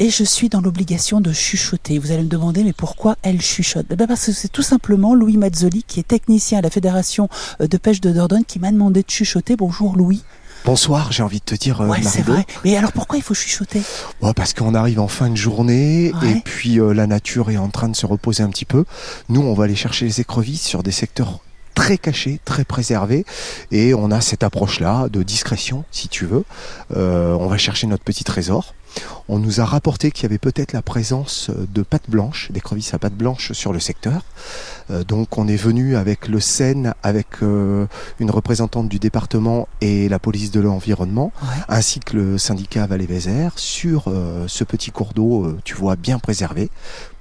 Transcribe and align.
Et 0.00 0.10
je 0.10 0.22
suis 0.22 0.48
dans 0.48 0.60
l'obligation 0.60 1.20
de 1.20 1.32
chuchoter. 1.32 1.98
Vous 1.98 2.12
allez 2.12 2.22
me 2.22 2.28
demander, 2.28 2.62
mais 2.62 2.72
pourquoi 2.72 3.16
elle 3.22 3.40
chuchote? 3.42 3.86
Eh 3.90 3.96
ben 3.96 4.06
Parce 4.06 4.26
que 4.26 4.32
c'est 4.32 4.48
tout 4.52 4.62
simplement 4.62 5.14
Louis 5.14 5.36
Mazzoli, 5.36 5.82
qui 5.82 5.98
est 5.98 6.06
technicien 6.06 6.58
à 6.58 6.62
la 6.62 6.70
Fédération 6.70 7.28
euh, 7.60 7.66
de 7.66 7.76
pêche 7.78 8.00
de 8.00 8.12
Dordogne, 8.12 8.44
qui 8.46 8.60
m'a 8.60 8.70
demandé 8.70 9.02
de 9.02 9.10
chuchoter. 9.10 9.56
Bonjour 9.56 9.96
Louis. 9.96 10.22
Bonsoir, 10.64 11.10
j'ai 11.10 11.22
envie 11.24 11.38
de 11.40 11.44
te 11.44 11.54
dire. 11.56 11.80
ouais, 11.80 12.02
c'est 12.02 12.22
vrai. 12.22 12.46
Mais 12.64 12.76
alors 12.76 12.92
pourquoi 12.92 13.16
il 13.18 13.22
faut 13.22 13.34
chuchoter? 13.34 13.82
Parce 14.36 14.52
qu'on 14.54 14.74
arrive 14.74 15.00
en 15.00 15.08
fin 15.08 15.30
de 15.30 15.36
journée 15.36 16.12
Ouais. 16.22 16.30
et 16.32 16.40
puis 16.44 16.78
euh, 16.78 16.92
la 16.92 17.06
nature 17.08 17.50
est 17.50 17.56
en 17.56 17.68
train 17.68 17.88
de 17.88 17.96
se 17.96 18.06
reposer 18.06 18.42
un 18.44 18.50
petit 18.50 18.64
peu. 18.64 18.84
Nous, 19.28 19.40
on 19.40 19.54
va 19.54 19.64
aller 19.64 19.76
chercher 19.76 20.04
les 20.04 20.20
écrevisses 20.20 20.62
sur 20.62 20.82
des 20.84 20.90
secteurs 20.92 21.40
très 21.74 21.96
cachés, 21.98 22.40
très 22.44 22.64
préservés 22.64 23.24
et 23.70 23.94
on 23.94 24.10
a 24.10 24.20
cette 24.20 24.42
approche-là 24.42 25.08
de 25.08 25.22
discrétion, 25.22 25.84
si 25.92 26.08
tu 26.08 26.24
veux. 26.26 26.44
Euh, 26.96 27.34
on 27.34 27.46
va 27.46 27.56
chercher 27.58 27.86
notre 27.88 28.02
petit 28.04 28.24
trésor. 28.24 28.74
On 29.28 29.38
nous 29.38 29.60
a 29.60 29.64
rapporté 29.64 30.10
qu'il 30.10 30.22
y 30.24 30.26
avait 30.26 30.38
peut-être 30.38 30.72
la 30.72 30.82
présence 30.82 31.50
de 31.50 31.82
pattes 31.82 32.08
blanches, 32.08 32.50
d'écrevisses 32.50 32.94
à 32.94 32.98
pattes 32.98 33.14
blanches 33.14 33.52
sur 33.52 33.72
le 33.72 33.80
secteur. 33.80 34.22
Euh, 34.90 35.04
donc 35.04 35.36
on 35.36 35.46
est 35.48 35.56
venu 35.56 35.96
avec 35.96 36.28
le 36.28 36.40
Seine, 36.40 36.94
avec 37.02 37.26
euh, 37.42 37.86
une 38.20 38.30
représentante 38.30 38.88
du 38.88 38.98
département 38.98 39.68
et 39.80 40.08
la 40.08 40.18
police 40.18 40.50
de 40.50 40.60
l'environnement, 40.60 41.32
Ouais. 41.42 41.48
ainsi 41.68 42.00
que 42.00 42.16
le 42.16 42.38
syndicat 42.38 42.86
Vallée-Vézère, 42.86 43.52
sur 43.58 44.04
euh, 44.08 44.46
ce 44.48 44.64
petit 44.64 44.90
cours 44.90 45.12
d'eau, 45.14 45.44
euh, 45.44 45.58
tu 45.64 45.74
vois, 45.74 45.96
bien 45.96 46.18
préservé, 46.18 46.70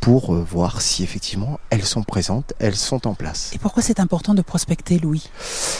pour 0.00 0.34
euh, 0.34 0.44
voir 0.48 0.80
si 0.82 1.02
effectivement 1.02 1.58
elles 1.70 1.84
sont 1.84 2.02
présentes, 2.02 2.52
elles 2.58 2.76
sont 2.76 3.06
en 3.08 3.14
place. 3.14 3.50
Et 3.54 3.58
pourquoi 3.58 3.82
c'est 3.82 3.98
important 3.98 4.34
de 4.34 4.42
prospecter, 4.42 4.98
Louis, 4.98 5.28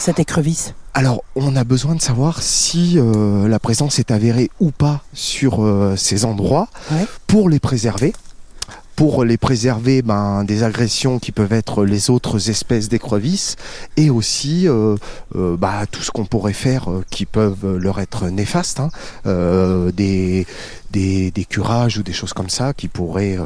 cette 0.06 0.20
écrevisse 0.20 0.72
Alors, 0.94 1.24
on 1.34 1.56
a 1.56 1.64
besoin 1.64 1.96
de 1.96 2.00
savoir 2.00 2.40
si 2.40 2.96
euh, 2.96 3.48
la 3.48 3.58
présence 3.58 3.98
est 3.98 4.12
avérée 4.12 4.52
ou 4.60 4.70
pas 4.70 5.02
sur 5.12 5.64
euh, 5.64 5.96
ces 5.96 6.24
endroits 6.24 6.68
Ouais. 6.92 7.06
pour 7.26 7.48
les 7.48 7.58
préserver. 7.58 8.12
Pour 8.96 9.24
les 9.24 9.36
préserver 9.36 10.00
ben, 10.00 10.42
des 10.44 10.62
agressions 10.62 11.18
qui 11.18 11.30
peuvent 11.30 11.52
être 11.52 11.84
les 11.84 12.08
autres 12.08 12.48
espèces 12.48 12.88
d'écrevisses 12.88 13.56
et 13.98 14.08
aussi 14.08 14.66
euh, 14.66 14.96
euh, 15.36 15.54
bah, 15.58 15.84
tout 15.90 16.02
ce 16.02 16.10
qu'on 16.10 16.24
pourrait 16.24 16.54
faire 16.54 16.90
euh, 16.90 17.04
qui 17.10 17.26
peuvent 17.26 17.76
leur 17.76 18.00
être 18.00 18.28
néfastes, 18.30 18.80
hein, 18.80 18.88
euh, 19.26 19.92
des, 19.92 20.46
des, 20.92 21.30
des 21.30 21.44
curages 21.44 21.98
ou 21.98 22.02
des 22.02 22.14
choses 22.14 22.32
comme 22.32 22.48
ça 22.48 22.72
qui 22.72 22.88
pourraient, 22.88 23.38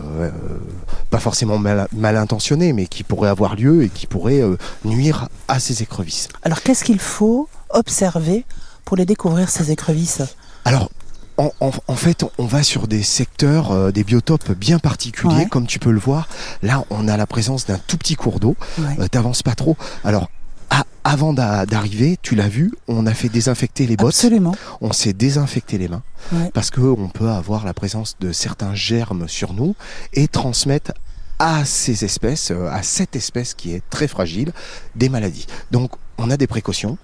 pas 1.10 1.18
forcément 1.18 1.58
mal, 1.58 1.88
mal 1.92 2.16
intentionnés, 2.16 2.72
mais 2.72 2.86
qui 2.86 3.02
pourraient 3.02 3.28
avoir 3.28 3.56
lieu 3.56 3.82
et 3.82 3.88
qui 3.88 4.06
pourraient 4.06 4.44
nuire 4.84 5.28
à 5.48 5.58
ces 5.58 5.82
écrevisses. 5.82 6.28
Alors 6.44 6.62
qu'est-ce 6.62 6.84
qu'il 6.84 7.00
faut 7.00 7.48
observer 7.70 8.44
pour 8.84 8.96
les 8.96 9.04
découvrir, 9.04 9.50
ces 9.50 9.72
écrevisses? 9.72 10.22
Alors, 10.64 10.90
en, 11.40 11.52
en- 11.60 11.70
en 11.88 11.96
fait, 11.96 12.24
on 12.38 12.44
va 12.44 12.62
sur 12.62 12.86
des 12.86 13.02
secteurs, 13.02 13.70
euh, 13.72 13.90
des 13.90 14.04
biotopes 14.04 14.52
bien 14.52 14.78
particuliers, 14.78 15.34
Ouais. 15.34 15.46
comme 15.46 15.66
tu 15.66 15.78
peux 15.78 15.90
le 15.90 15.98
voir. 15.98 16.28
Là, 16.62 16.84
on 16.90 17.08
a 17.08 17.16
la 17.16 17.26
présence 17.26 17.66
d'un 17.66 17.78
tout 17.78 17.96
petit 17.96 18.14
cours 18.14 18.40
d'eau. 18.40 18.56
Ouais. 18.78 18.96
Euh, 19.00 19.08
T'avances 19.08 19.42
pas 19.42 19.54
trop. 19.54 19.76
Alors, 20.04 20.28
avant 21.02 21.32
d'a- 21.32 21.64
d'arriver, 21.64 22.18
tu 22.20 22.34
l'as 22.34 22.48
vu, 22.48 22.72
on 22.86 23.06
a 23.06 23.14
fait 23.14 23.30
désinfecter 23.30 23.86
les 23.86 23.96
bottes, 23.96 24.08
Absolument. 24.14 24.54
on 24.82 24.92
s'est 24.92 25.14
désinfecté 25.14 25.78
les 25.78 25.88
mains, 25.88 26.02
Ouais. 26.30 26.50
parce 26.52 26.70
que 26.70 26.80
on 26.82 27.08
peut 27.08 27.30
avoir 27.30 27.64
la 27.64 27.72
présence 27.72 28.16
de 28.20 28.32
certains 28.32 28.74
germes 28.74 29.26
sur 29.26 29.54
nous 29.54 29.74
et 30.12 30.28
transmettre 30.28 30.92
à 31.38 31.64
ces 31.64 32.04
espèces, 32.04 32.50
euh, 32.50 32.68
à 32.70 32.82
cette 32.82 33.16
espèce 33.16 33.54
qui 33.54 33.72
est 33.72 33.82
très 33.88 34.08
fragile, 34.08 34.52
des 34.94 35.08
maladies. 35.08 35.46
Donc, 35.70 35.90
on 36.18 36.30
a 36.30 36.36
des 36.36 36.46
précautions. 36.46 36.98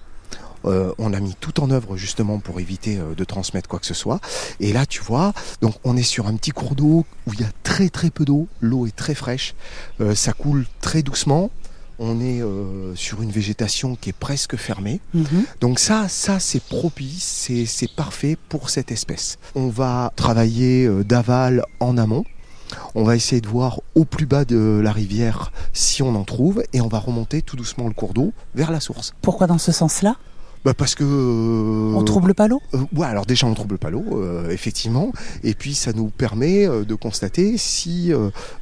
Euh, 0.65 0.93
on 0.97 1.13
a 1.13 1.19
mis 1.19 1.35
tout 1.39 1.59
en 1.61 1.71
œuvre 1.71 1.97
justement 1.97 2.39
pour 2.39 2.59
éviter 2.59 2.97
euh, 2.97 3.15
de 3.15 3.23
transmettre 3.23 3.69
quoi 3.69 3.79
que 3.79 3.85
ce 3.85 3.93
soit. 3.93 4.19
Et 4.59 4.73
là, 4.73 4.85
tu 4.85 5.01
vois, 5.01 5.33
donc 5.61 5.75
on 5.83 5.95
est 5.97 6.03
sur 6.03 6.27
un 6.27 6.35
petit 6.35 6.51
cours 6.51 6.75
d'eau 6.75 7.05
où 7.25 7.33
il 7.33 7.41
y 7.41 7.43
a 7.43 7.51
très 7.63 7.89
très 7.89 8.09
peu 8.09 8.25
d'eau. 8.25 8.47
L'eau 8.61 8.87
est 8.87 8.95
très 8.95 9.15
fraîche. 9.15 9.55
Euh, 10.01 10.15
ça 10.15 10.33
coule 10.33 10.65
très 10.81 11.03
doucement. 11.03 11.51
On 11.99 12.21
est 12.21 12.43
euh, 12.43 12.93
sur 12.95 13.23
une 13.23 13.31
végétation 13.31 13.95
qui 13.95 14.09
est 14.09 14.17
presque 14.17 14.55
fermée. 14.55 14.99
Mhm. 15.13 15.45
Donc 15.61 15.79
ça, 15.79 16.07
ça 16.07 16.39
c'est 16.39 16.61
propice, 16.61 17.23
c'est 17.23 17.65
c'est 17.65 17.91
parfait 17.91 18.37
pour 18.49 18.69
cette 18.69 18.91
espèce. 18.91 19.39
On 19.55 19.69
va 19.69 20.13
travailler 20.15 20.87
d'aval 21.03 21.63
en 21.79 21.97
amont. 21.97 22.23
On 22.95 23.03
va 23.03 23.15
essayer 23.15 23.41
de 23.41 23.47
voir 23.47 23.79
au 23.95 24.05
plus 24.05 24.25
bas 24.25 24.45
de 24.45 24.79
la 24.83 24.91
rivière 24.91 25.51
si 25.73 26.03
on 26.03 26.15
en 26.15 26.23
trouve 26.23 26.63
et 26.73 26.81
on 26.81 26.87
va 26.87 26.99
remonter 26.99 27.41
tout 27.41 27.55
doucement 27.55 27.87
le 27.87 27.93
cours 27.93 28.13
d'eau 28.13 28.33
vers 28.55 28.71
la 28.71 28.79
source. 28.79 29.13
Pourquoi 29.21 29.47
dans 29.47 29.57
ce 29.57 29.71
sens-là? 29.71 30.17
Bah 30.67 30.73
parce 30.73 30.95
que 30.95 31.05
euh, 31.05 31.93
On 31.95 32.03
trouble 32.03 32.33
pas 32.33 32.49
l'eau? 32.49 32.61
euh, 32.73 32.79
ouais, 32.93 33.07
alors 33.07 33.25
déjà 33.25 33.47
on 33.47 33.53
trouble 33.53 33.77
pas 33.77 33.89
l'eau, 33.89 34.03
euh, 34.21 34.49
effectivement, 34.49 35.13
et 35.41 35.53
puis 35.53 35.73
ça 35.73 35.93
nous 35.93 36.07
permet 36.09 36.67
de 36.67 36.93
constater 36.93 37.57
si 37.57 38.11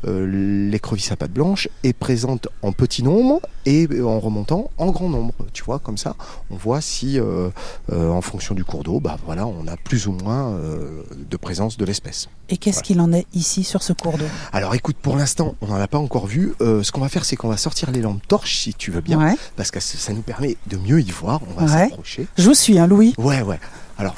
l'écrevisse 0.06 1.12
à 1.12 1.16
pattes 1.16 1.32
blanches 1.32 1.68
est 1.84 1.94
présente 1.94 2.48
en 2.62 2.74
petit 2.74 3.02
nombre 3.02 3.40
et 3.66 3.88
en 4.04 4.20
remontant 4.20 4.70
en 4.78 4.92
grand 4.92 5.10
nombre. 5.10 5.34
Tu 5.54 5.64
vois, 5.64 5.80
comme 5.80 5.98
ça, 5.98 6.16
on 6.52 6.56
voit 6.56 6.80
si, 6.80 7.20
euh, 7.20 7.50
euh, 7.92 8.10
en 8.12 8.22
fonction 8.22 8.54
du 8.54 8.64
cours 8.64 8.84
d'eau, 8.84 9.00
bah 9.00 9.18
voilà, 9.26 9.48
on 9.48 9.66
a 9.68 9.76
plus 9.76 10.06
ou 10.06 10.12
moins 10.12 10.50
euh, 10.52 11.02
de 11.28 11.38
présence 11.38 11.76
de 11.78 11.86
l'espèce. 11.86 12.30
Et 12.50 12.58
qu'est-ce 12.58 12.84
qu'il 12.84 13.02
en 13.02 13.12
est 13.12 13.26
ici 13.34 13.64
sur 13.64 13.82
ce 13.82 13.94
cours 13.94 14.20
d'eau? 14.20 14.26
Alors 14.54 14.76
écoute, 14.76 14.98
pour 15.02 15.16
l'instant, 15.18 15.56
on 15.62 15.68
n'en 15.68 15.78
a 15.78 15.88
pas 15.88 15.98
encore 15.98 16.28
vu. 16.28 16.54
Euh, 16.62 16.84
ce 16.84 16.92
qu'on 16.92 17.02
va 17.02 17.10
faire, 17.10 17.26
c'est 17.26 17.36
qu'on 17.36 17.48
va 17.50 17.58
sortir 17.58 17.90
les 17.90 18.02
lampes 18.02 18.22
torches, 18.28 18.58
si 18.60 18.76
tu 18.76 18.92
veux 18.92 19.02
bien, 19.02 19.20
Ouais. 19.20 19.34
parce 19.56 19.72
que 19.72 19.80
ça 19.80 19.98
ça 19.98 20.14
nous 20.14 20.22
permet 20.22 20.56
de 20.68 20.78
mieux 20.78 21.02
y 21.02 21.10
voir. 21.10 21.42
On 21.58 21.66
va 21.66 21.74
Ouais. 21.76 21.90
Je 22.04 22.44
vous 22.44 22.54
suis, 22.54 22.78
hein, 22.80 22.88
Louis. 22.88 23.14
Ouais, 23.18 23.42
ouais. 23.42 23.60
Alors, 23.98 24.16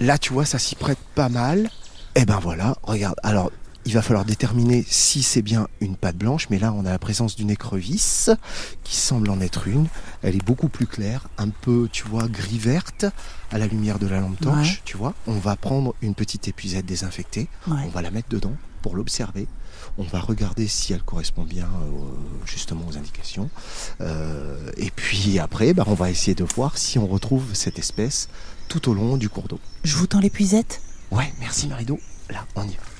là, 0.00 0.18
tu 0.18 0.32
vois, 0.32 0.44
ça 0.44 0.58
s'y 0.58 0.74
prête 0.74 0.98
pas 1.14 1.28
mal. 1.28 1.70
Eh 2.14 2.24
ben 2.24 2.38
voilà, 2.40 2.76
regarde. 2.82 3.16
Alors, 3.22 3.50
il 3.84 3.92
va 3.94 4.02
falloir 4.02 4.24
déterminer 4.24 4.84
si 4.88 5.22
c'est 5.22 5.42
bien 5.42 5.68
une 5.80 5.96
pâte 5.96 6.16
blanche, 6.16 6.48
mais 6.50 6.58
là, 6.58 6.72
on 6.72 6.84
a 6.86 6.90
la 6.90 6.98
présence 6.98 7.36
d'une 7.36 7.50
écrevisse 7.50 8.30
qui 8.82 8.96
semble 8.96 9.30
en 9.30 9.40
être 9.40 9.68
une. 9.68 9.86
Elle 10.22 10.34
est 10.34 10.44
beaucoup 10.44 10.68
plus 10.68 10.86
claire, 10.86 11.28
un 11.38 11.50
peu, 11.50 11.88
tu 11.92 12.02
vois, 12.08 12.26
gris-verte 12.26 13.06
à 13.52 13.58
la 13.58 13.66
lumière 13.68 13.98
de 14.00 14.08
la 14.08 14.18
lampe 14.20 14.40
torche, 14.40 14.70
Ouais. 14.72 14.80
tu 14.84 14.96
vois. 14.96 15.14
On 15.28 15.38
va 15.38 15.54
prendre 15.56 15.94
une 16.02 16.14
petite 16.14 16.48
épuisette 16.48 16.86
désinfectée, 16.86 17.48
Ouais. 17.68 17.76
on 17.84 17.90
va 17.90 18.02
la 18.02 18.10
mettre 18.10 18.28
dedans 18.28 18.54
pour 18.82 18.96
l'observer. 18.96 19.46
On 19.98 20.02
va 20.04 20.18
regarder 20.20 20.66
si 20.66 20.92
elle 20.92 21.02
correspond 21.02 21.44
bien 21.44 21.66
euh, 21.66 21.90
justement 22.44 22.86
aux 22.88 22.95
Euh, 24.00 24.70
et 24.76 24.90
puis 24.90 25.38
après, 25.38 25.74
bah, 25.74 25.84
on 25.86 25.94
va 25.94 26.10
essayer 26.10 26.34
de 26.34 26.44
voir 26.44 26.78
si 26.78 26.98
on 26.98 27.06
retrouve 27.06 27.54
cette 27.54 27.78
espèce 27.78 28.28
tout 28.68 28.90
au 28.90 28.94
long 28.94 29.16
du 29.16 29.28
cours 29.28 29.48
d'eau. 29.48 29.60
Je 29.84 29.96
vous 29.96 30.06
tends 30.06 30.20
l'épuisette 30.20 30.80
Ouais, 31.10 31.32
merci 31.40 31.68
Marido. 31.68 31.98
Là, 32.30 32.44
on 32.56 32.64
y 32.64 32.72
va. 32.72 32.95